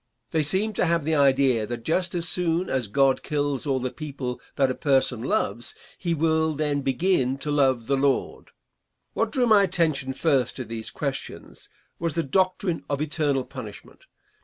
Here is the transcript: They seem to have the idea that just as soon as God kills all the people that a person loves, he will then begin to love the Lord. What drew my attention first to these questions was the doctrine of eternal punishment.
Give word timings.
They 0.31 0.41
seem 0.41 0.73
to 0.73 0.85
have 0.87 1.05
the 1.05 1.13
idea 1.13 1.67
that 1.67 1.85
just 1.85 2.15
as 2.15 2.27
soon 2.27 2.71
as 2.71 2.87
God 2.87 3.21
kills 3.21 3.67
all 3.67 3.79
the 3.79 3.91
people 3.91 4.41
that 4.55 4.71
a 4.71 4.73
person 4.73 5.21
loves, 5.21 5.75
he 5.95 6.15
will 6.15 6.55
then 6.55 6.81
begin 6.81 7.37
to 7.37 7.51
love 7.51 7.85
the 7.85 7.95
Lord. 7.97 8.49
What 9.13 9.31
drew 9.31 9.45
my 9.45 9.61
attention 9.61 10.13
first 10.13 10.55
to 10.55 10.65
these 10.65 10.89
questions 10.89 11.69
was 11.99 12.15
the 12.15 12.23
doctrine 12.23 12.83
of 12.89 12.99
eternal 12.99 13.43
punishment. 13.45 14.05